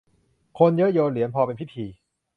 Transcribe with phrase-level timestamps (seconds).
[0.59, 1.85] คนเยอะ โยนเหรียญพอเป็นพิธี